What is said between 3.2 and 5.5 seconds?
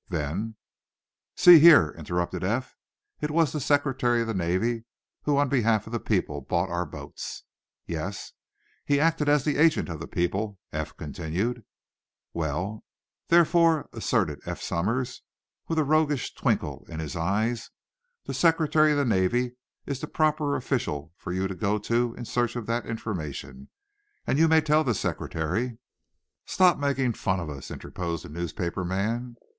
"it was the Secretary of the Navy, who on